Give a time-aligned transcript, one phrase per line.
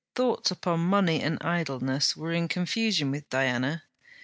[0.15, 3.83] Thoughts upon money and idleness were in confusion with Diana.